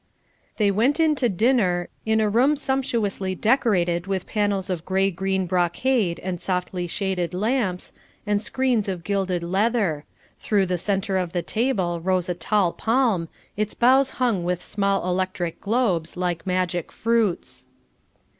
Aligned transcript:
They 0.57 0.71
went 0.71 0.99
in 0.99 1.13
to 1.17 1.29
dinner, 1.29 1.87
in 2.07 2.19
a 2.19 2.27
room 2.27 2.55
sumptuously 2.55 3.35
decorated 3.35 4.07
with 4.07 4.25
panels 4.25 4.71
of 4.71 4.83
grey 4.83 5.11
green 5.11 5.45
brocade 5.45 6.19
and 6.23 6.41
softly 6.41 6.87
shaded 6.87 7.35
lamps, 7.35 7.93
and 8.25 8.41
screens 8.41 8.87
of 8.89 9.03
gilded 9.03 9.43
leather; 9.43 10.05
through 10.39 10.65
the 10.65 10.79
centre 10.79 11.19
of 11.19 11.33
the 11.33 11.43
table 11.43 11.99
rose 12.01 12.29
a 12.29 12.33
tall 12.33 12.73
palm, 12.73 13.29
its 13.55 13.75
boughs 13.75 14.09
hung 14.17 14.43
with 14.43 14.65
small 14.65 15.07
electric 15.07 15.61
globes 15.61 16.17
like 16.17 16.47
magic 16.47 16.91
fruits. 16.91 17.67